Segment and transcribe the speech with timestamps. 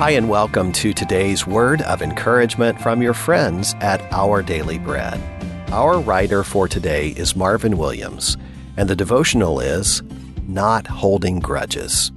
[0.00, 5.20] Hi, and welcome to today's word of encouragement from your friends at Our Daily Bread.
[5.72, 8.38] Our writer for today is Marvin Williams,
[8.78, 10.02] and the devotional is
[10.48, 12.12] Not Holding Grudges.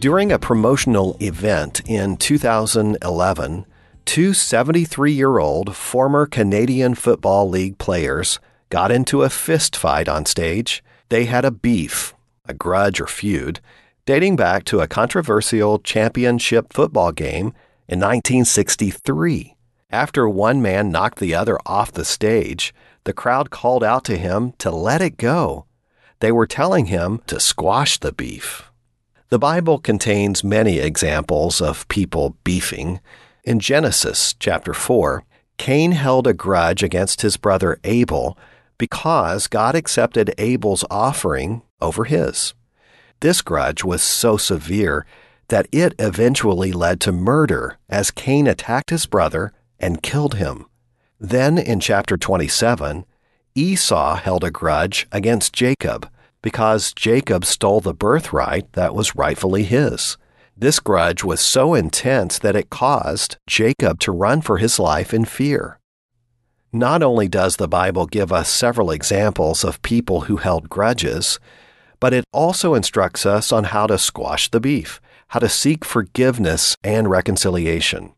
[0.00, 3.64] During a promotional event in 2011,
[4.04, 10.26] two 73 year old former Canadian Football League players got into a fist fight on
[10.26, 10.82] stage.
[11.08, 12.14] They had a beef,
[12.46, 13.60] a grudge or feud,
[14.06, 17.52] dating back to a controversial championship football game
[17.88, 19.56] in 1963.
[19.90, 24.52] After one man knocked the other off the stage, the crowd called out to him
[24.58, 25.66] to let it go.
[26.20, 28.70] They were telling him to squash the beef.
[29.28, 33.00] The Bible contains many examples of people beefing.
[33.42, 35.24] In Genesis chapter 4,
[35.58, 38.38] Cain held a grudge against his brother Abel
[38.78, 42.54] because God accepted Abel's offering over his.
[43.20, 45.06] This grudge was so severe
[45.48, 50.66] that it eventually led to murder as Cain attacked his brother and killed him.
[51.18, 53.06] Then in chapter 27,
[53.54, 56.10] Esau held a grudge against Jacob
[56.42, 60.16] because Jacob stole the birthright that was rightfully his.
[60.56, 65.24] This grudge was so intense that it caused Jacob to run for his life in
[65.24, 65.78] fear.
[66.72, 71.38] Not only does the Bible give us several examples of people who held grudges,
[72.00, 76.76] but it also instructs us on how to squash the beef, how to seek forgiveness
[76.82, 78.12] and reconciliation.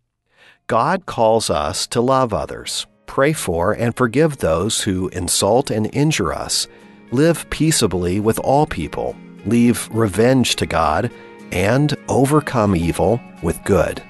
[0.66, 6.32] God calls us to love others, pray for and forgive those who insult and injure
[6.32, 6.68] us,
[7.10, 11.10] live peaceably with all people, leave revenge to God,
[11.52, 14.02] and overcome evil with good.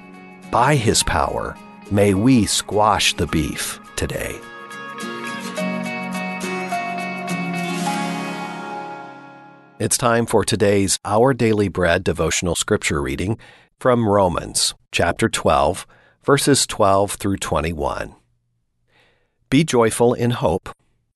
[0.51, 1.57] By His power,
[1.91, 4.41] may we squash the beef today.
[9.81, 13.39] It's time for today's Our Daily Bread devotional scripture reading
[13.79, 15.87] from Romans chapter 12,
[16.25, 18.17] verses 12 through 21.
[19.49, 20.71] Be joyful in hope,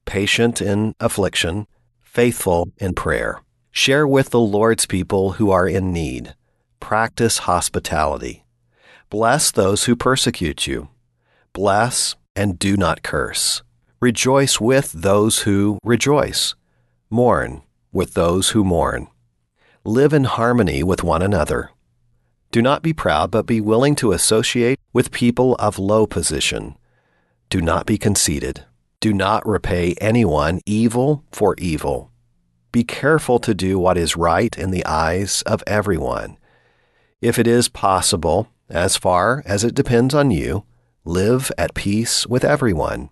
[0.04, 1.66] patient in affliction,
[2.02, 3.40] faithful in prayer.
[3.72, 6.36] Share with the Lord's people who are in need.
[6.78, 8.44] Practice hospitality.
[9.10, 10.88] Bless those who persecute you.
[11.52, 13.64] Bless and do not curse.
[13.98, 16.54] Rejoice with those who rejoice.
[17.10, 17.62] Mourn
[17.92, 19.06] with those who mourn.
[19.84, 21.70] Live in harmony with one another.
[22.50, 26.76] Do not be proud, but be willing to associate with people of low position.
[27.50, 28.64] Do not be conceited.
[29.00, 32.10] Do not repay anyone evil for evil.
[32.70, 36.38] Be careful to do what is right in the eyes of everyone.
[37.20, 40.64] If it is possible, as far as it depends on you,
[41.04, 43.10] live at peace with everyone.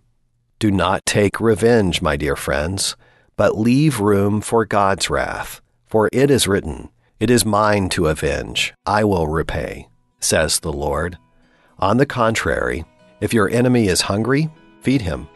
[0.59, 2.97] Do not take revenge, my dear friends
[3.41, 5.63] but leave room for God's wrath.
[5.87, 9.89] For it is written, It is mine to avenge, I will repay,
[10.21, 11.17] says the Lord.
[11.79, 12.85] On the contrary,
[13.23, 14.51] if your enemy is hungry,
[14.83, 15.27] feed him.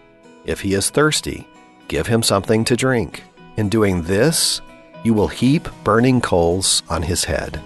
[0.44, 1.48] If he is thirsty,
[1.88, 3.22] give him something to drink.
[3.56, 4.60] In doing this,
[5.02, 7.58] you will heap burning coals on his head.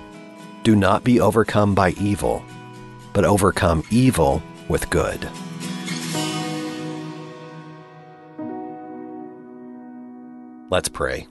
[0.63, 2.45] Do not be overcome by evil,
[3.13, 5.29] but overcome evil with good.
[10.71, 11.27] Let's pray.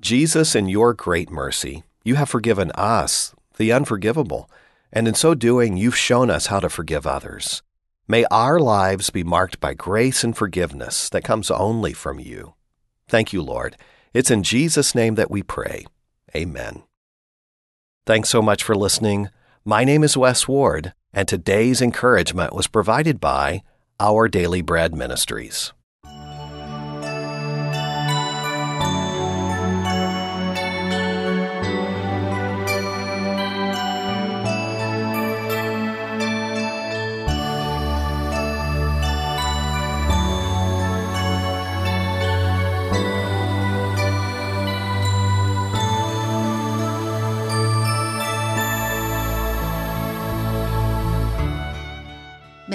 [0.00, 4.48] Jesus, in your great mercy, you have forgiven us, the unforgivable,
[4.92, 7.62] and in so doing, you've shown us how to forgive others.
[8.06, 12.54] May our lives be marked by grace and forgiveness that comes only from you.
[13.08, 13.76] Thank you, Lord.
[14.14, 15.84] It's in Jesus' name that we pray.
[16.36, 16.84] Amen.
[18.06, 19.30] Thanks so much for listening.
[19.64, 23.62] My name is Wes Ward, and today's encouragement was provided by
[23.98, 25.72] Our Daily Bread Ministries.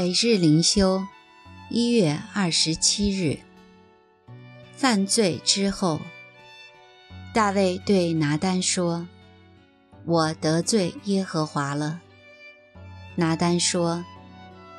[0.08, 1.06] 每日灵修，
[1.70, 3.40] 一月二十七日。
[4.74, 6.00] 犯罪之后，
[7.34, 9.06] 大卫对拿丹说
[10.08, 12.00] ：“我得罪耶和华了。”
[13.16, 14.06] 拿丹说：“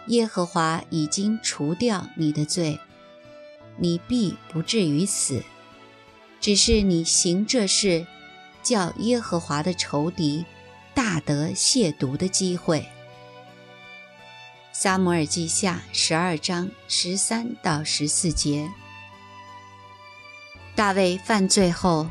[0.09, 2.81] 耶和华已经除掉你的罪，
[3.77, 5.45] 你必不至于死。
[6.41, 8.07] 只是你行这事，
[8.63, 10.47] 叫耶和华的仇敌
[10.95, 12.89] 大得亵渎的机会。”
[14.81, 18.71] 撒母耳记下十二章十三到十四节。
[20.77, 22.07] 大卫犯罪后，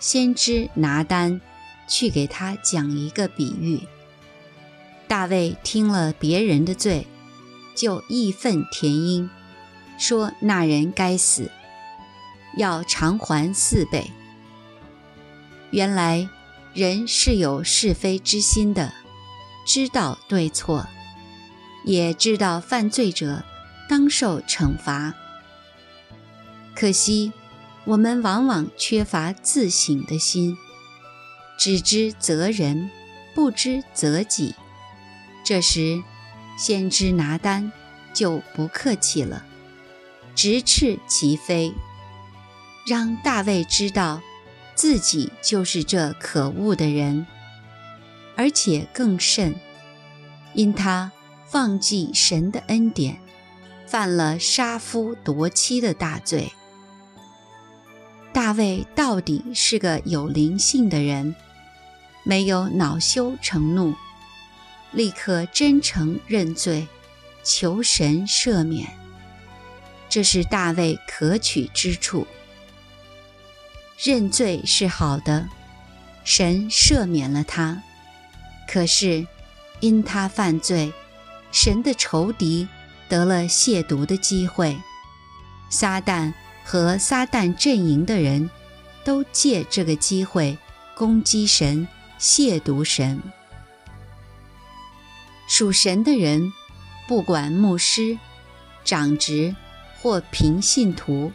[0.00, 1.40] 先知拿丹
[1.86, 3.86] 去给他讲一个比喻。
[5.06, 7.06] 大卫听了别人的罪，
[7.76, 9.30] 就义愤填膺，
[9.96, 11.48] 说那人该死，
[12.56, 14.10] 要偿还四倍。
[15.70, 16.28] 原来
[16.74, 18.92] 人是有是非之心的，
[19.64, 20.88] 知道对错，
[21.84, 23.42] 也知道犯罪者
[23.88, 25.14] 当受惩罚。
[26.74, 27.32] 可惜。
[27.86, 30.54] 我们往往缺乏自省的心，
[31.58, 32.90] 只知责人，
[33.34, 34.54] 不知责己。
[35.42, 36.02] 这时，
[36.58, 37.72] 先知拿单
[38.12, 39.46] 就不客气了，
[40.36, 41.72] 直斥其非，
[42.86, 44.20] 让大卫知道
[44.74, 47.26] 自己就是这可恶的人，
[48.36, 49.54] 而且更甚，
[50.52, 51.10] 因他
[51.52, 53.20] 忘记神的恩典，
[53.86, 56.52] 犯了杀夫夺妻的大罪。
[58.32, 61.34] 大卫到底是个有灵性的人，
[62.22, 63.94] 没有恼羞成怒，
[64.92, 66.86] 立刻真诚认罪，
[67.42, 68.88] 求神赦免。
[70.08, 72.26] 这是大卫可取之处。
[73.98, 75.48] 认罪是好的，
[76.22, 77.82] 神赦免了他。
[78.68, 79.26] 可是
[79.80, 80.92] 因他犯罪，
[81.52, 82.66] 神的仇敌
[83.08, 84.76] 得了亵渎的机会，
[85.68, 86.32] 撒旦。
[86.62, 88.48] 和撒旦阵营的人
[89.02, 90.56] 都借这个机会
[90.94, 91.88] 攻击神、
[92.20, 93.20] 亵渎神。
[95.48, 96.52] 属神的人，
[97.08, 98.16] 不管牧师、
[98.84, 99.56] 长职
[100.00, 101.32] 或平信徒，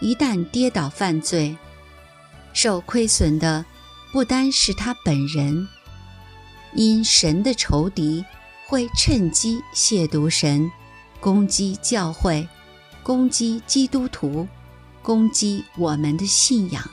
[0.00, 1.56] 一旦跌倒犯罪，
[2.52, 3.64] 受亏损的
[4.10, 5.68] 不单是他本人，
[6.74, 8.24] 因神的仇敌
[8.68, 10.70] 会趁机亵渎神、
[11.20, 12.46] 攻击教会。
[13.02, 14.46] 攻击基督徒，
[15.02, 16.86] 攻击我们的信仰。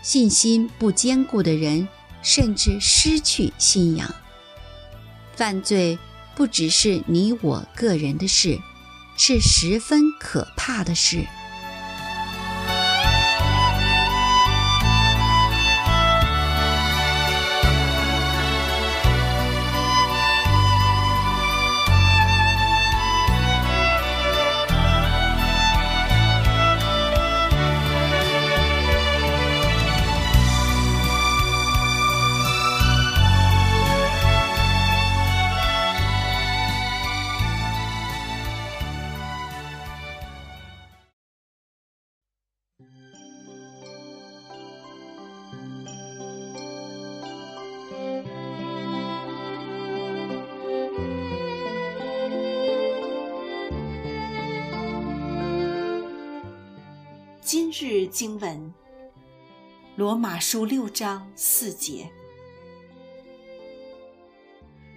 [0.00, 1.86] 信心不坚固的人，
[2.22, 4.14] 甚至失去信仰。
[5.36, 5.98] 犯罪
[6.34, 8.58] 不只是你我个人的事，
[9.18, 11.26] 是十分可怕的事。
[57.42, 58.72] 今日经文：
[59.96, 62.10] 罗马书六章四节。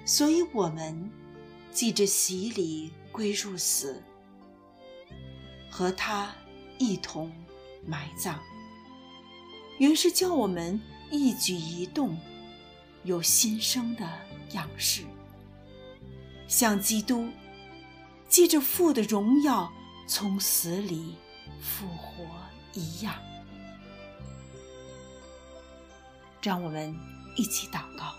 [0.05, 1.09] 所以，我们
[1.71, 4.03] 记着洗礼归入死，
[5.71, 6.35] 和他
[6.77, 7.31] 一同
[7.87, 8.35] 埋葬，
[9.79, 10.79] 原是叫我们
[11.09, 12.17] 一举一动
[13.05, 14.05] 有新生的
[14.51, 15.03] 样式，
[16.49, 17.25] 像基督
[18.27, 19.71] 借着父的荣耀
[20.05, 21.15] 从死里
[21.63, 22.25] 复活。
[22.75, 23.13] 一样，
[26.41, 26.91] 让我们
[27.35, 28.15] 一起祷告。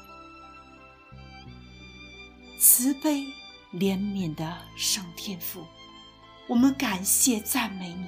[2.60, 3.24] 慈悲
[3.72, 5.66] 怜悯的圣天父，
[6.46, 8.06] 我们感谢赞美你。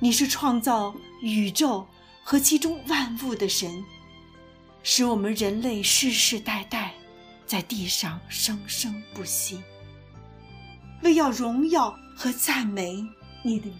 [0.00, 1.86] 你是创造宇宙
[2.24, 3.84] 和其中万物的神，
[4.82, 6.92] 使我们人类世世代代
[7.46, 9.62] 在地上生生不息，
[11.02, 13.00] 为要荣耀和赞美
[13.42, 13.76] 你的名。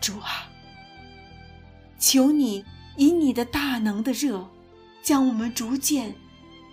[0.00, 0.48] 主啊，
[1.98, 2.64] 求你
[2.96, 4.48] 以你的大能的热，
[5.02, 6.14] 将我们逐渐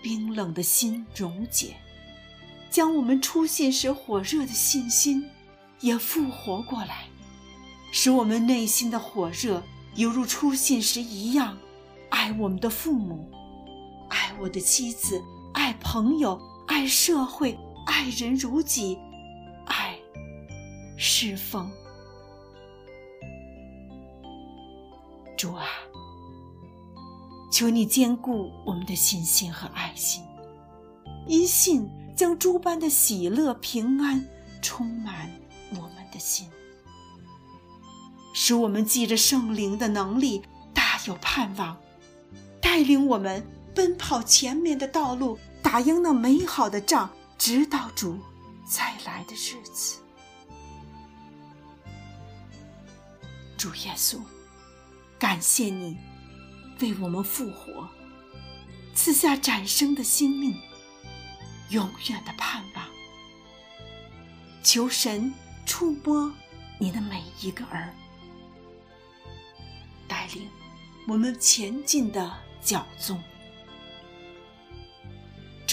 [0.04, 1.76] 冰冷的心溶解，
[2.70, 5.28] 将我们出现时火热的信心
[5.80, 7.08] 也复活过来，
[7.92, 9.64] 使我们内心的火热
[9.96, 11.58] 犹如出现时一样，
[12.10, 13.32] 爱我们的父母，
[14.10, 15.20] 爱我的妻子，
[15.54, 16.40] 爱朋友，
[16.74, 18.98] 爱社会，爱人如己，
[19.68, 19.96] 爱
[20.98, 21.72] 侍奉。
[25.38, 25.68] 主啊，
[27.52, 30.24] 求你坚固我们的信心和爱心，
[31.28, 34.26] 因信将诸般的喜乐平安
[34.60, 35.30] 充满
[35.76, 36.50] 我们的心，
[38.34, 40.42] 使我们记着圣灵的能力，
[40.74, 41.78] 大有盼望，
[42.60, 48.20] 带领我们奔跑前面的道路，打赢那美好的仗，直到主
[48.64, 49.98] 再来的日子。
[53.58, 54.20] 主耶稣，
[55.18, 55.98] 感谢你
[56.80, 57.88] 为我们复活，
[58.94, 60.56] 赐下展生的新命，
[61.70, 62.86] 永远的盼望。
[64.62, 65.34] 求神
[65.66, 66.32] 触摸
[66.78, 67.92] 你的每一个儿，
[70.08, 70.48] 带领
[71.08, 73.20] 我们前进的脚踪。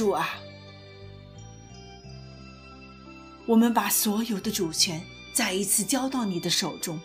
[0.01, 0.31] 主啊，
[3.45, 4.99] 我们把所有的主权
[5.35, 6.99] 再一次交到你的手中，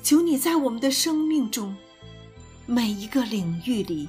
[0.00, 1.76] 求你在我们的生命中
[2.66, 4.08] 每一个领域里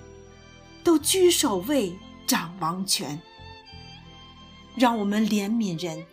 [0.84, 1.98] 都居首位，
[2.28, 3.20] 掌王权，
[4.76, 6.06] 让我们怜悯人，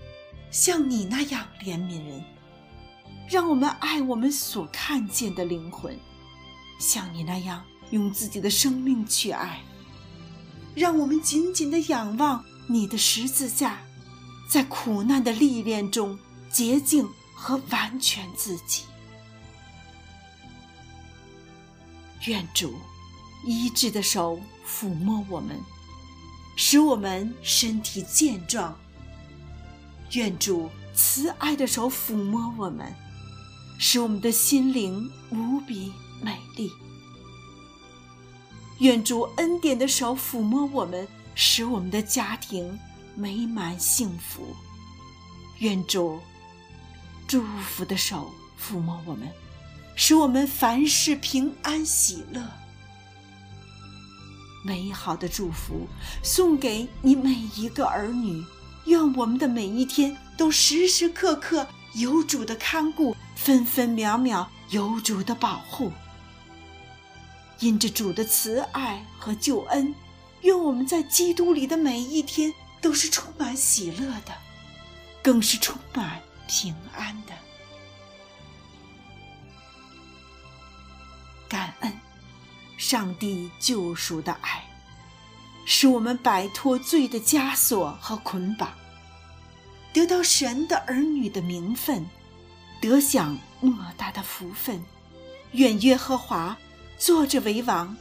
[0.50, 2.22] 像你那样怜悯人；
[3.28, 5.94] 让我们爱我们所看见的灵魂，
[6.78, 9.60] 像你那样用自己的生命去爱。
[10.74, 13.78] 让我们紧紧的仰望你的十字架，
[14.48, 16.18] 在苦难的历练中
[16.50, 18.84] 洁净和完全自己。
[22.26, 22.74] 愿主
[23.44, 25.58] 医治的手抚摸我们，
[26.56, 28.72] 使我们身体健壮；
[30.12, 32.94] 愿主慈爱的手抚摸我们，
[33.78, 36.70] 使我们的心灵无比美丽。
[38.82, 42.76] 愿主恩典的手抚摸我们，使我们的家庭
[43.14, 44.42] 美满幸福；
[45.60, 46.18] 愿主
[47.28, 48.28] 祝福的手
[48.60, 49.28] 抚摸我们，
[49.94, 52.42] 使我们凡事平安喜乐。
[54.64, 55.86] 美好的祝福
[56.24, 58.44] 送给你每一个儿女，
[58.86, 65.92] 愿我们的每一天都时时刻刻有主的看顾，分分秒秒有主的保护。
[67.62, 69.94] 因着主的慈爱和救恩，
[70.40, 74.34] 愿我们在基督里的每一天都是充满喜乐的，
[75.22, 77.32] 更是充满平安的。
[81.48, 81.92] 感恩
[82.76, 84.64] 上帝救赎的爱，
[85.64, 88.72] 使我们摆脱罪的枷锁和捆绑，
[89.92, 92.04] 得到神的儿女的名分，
[92.80, 94.82] 得享莫大的福分。
[95.52, 96.58] 愿耶和华。
[97.04, 97.96] 坐着为王，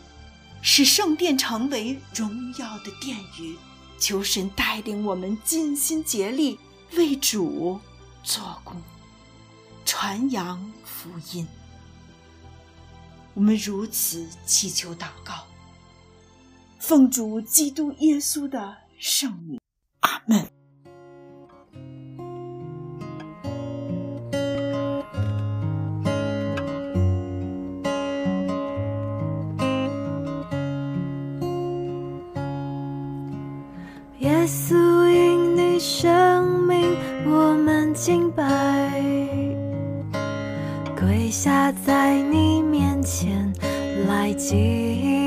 [0.62, 3.58] 使圣殿成为荣耀的殿宇。
[3.98, 6.60] 求神带领我们尽心竭力
[6.94, 7.80] 为主
[8.24, 8.80] 做工，
[9.86, 11.48] 传扬福音。
[13.34, 15.48] 我们如此祈求祷告，
[16.80, 19.60] 奉主基督耶稣的圣名，
[20.02, 20.61] 阿门。
[34.22, 34.76] 耶稣
[35.10, 38.46] 因你生命，我们敬拜，
[40.96, 43.52] 跪下在你面前
[44.08, 45.21] 来敬。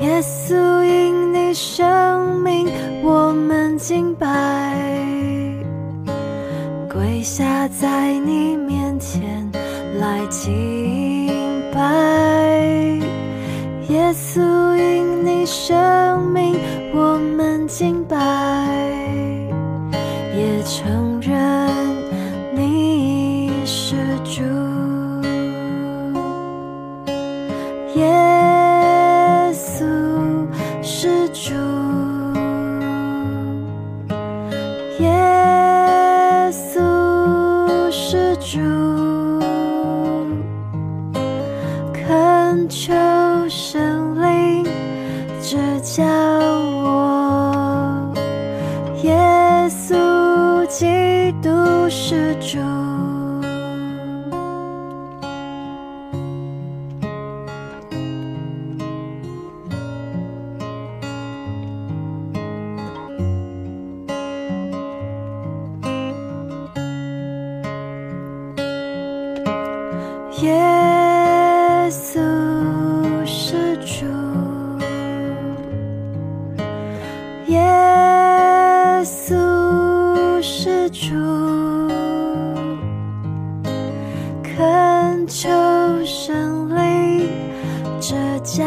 [0.00, 2.68] 耶稣因你生命，
[3.02, 4.74] 我们敬拜，
[6.88, 9.50] 跪下在你面前。
[10.00, 11.28] 来敬
[11.72, 11.80] 拜，
[13.88, 14.40] 耶稣
[14.76, 15.76] 因你生
[88.42, 88.64] 叫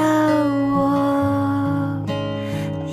[0.75, 2.03] 我，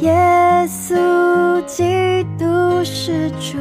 [0.00, 3.58] 耶稣基督是主，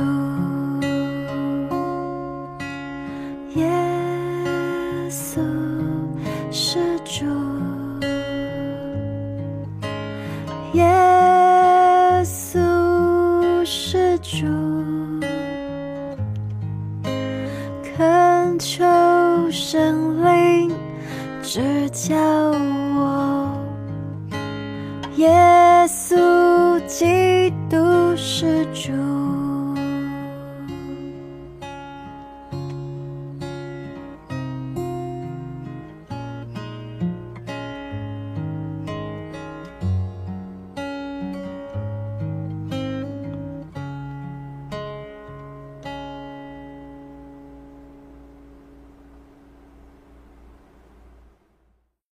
[25.18, 25.28] 耶
[25.88, 26.16] 稣
[26.86, 29.37] 基督是主。